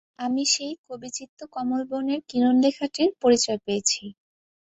[0.19, 4.01] আমি সেই কবিচিত্তকমলবনের কিরণলেখাটির পরিচয় পেয়েছি।